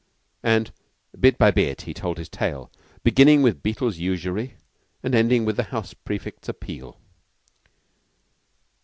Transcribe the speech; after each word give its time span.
And 0.41 0.71
bit 1.19 1.37
by 1.37 1.51
bit 1.51 1.83
he 1.83 1.93
told 1.93 2.17
his 2.17 2.27
tale, 2.27 2.71
beginning 3.03 3.43
with 3.43 3.61
Beetle's 3.61 3.99
usury, 3.99 4.55
and 5.03 5.13
ending 5.13 5.45
with 5.45 5.57
the 5.57 5.65
house 5.65 5.93
prefects' 5.93 6.49
appeal. 6.49 6.99